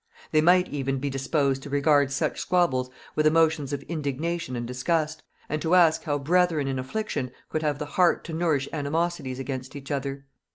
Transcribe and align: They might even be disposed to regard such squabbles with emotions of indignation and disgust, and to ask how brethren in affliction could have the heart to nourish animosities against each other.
They 0.31 0.41
might 0.41 0.67
even 0.69 0.97
be 0.97 1.11
disposed 1.11 1.61
to 1.61 1.69
regard 1.69 2.11
such 2.11 2.39
squabbles 2.41 2.89
with 3.15 3.27
emotions 3.27 3.71
of 3.71 3.83
indignation 3.83 4.55
and 4.55 4.65
disgust, 4.65 5.21
and 5.47 5.61
to 5.61 5.75
ask 5.75 6.05
how 6.05 6.17
brethren 6.17 6.67
in 6.67 6.79
affliction 6.79 7.29
could 7.49 7.61
have 7.61 7.77
the 7.77 7.85
heart 7.85 8.23
to 8.23 8.33
nourish 8.33 8.67
animosities 8.73 9.37
against 9.37 9.75
each 9.75 9.91
other. 9.91 10.25